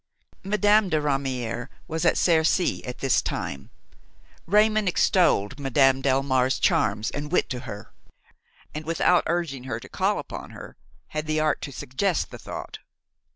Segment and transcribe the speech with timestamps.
[0.43, 3.69] Madame de Ramière was at Cercy at this time:
[4.47, 7.93] Raymon extolled Madame Delmare's charms and wit to her,
[8.73, 10.75] and without urging her to call upon her,
[11.09, 12.79] had the art to suggest the thought.